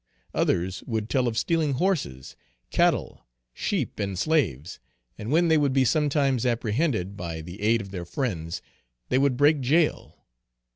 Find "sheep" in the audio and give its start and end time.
3.53-3.99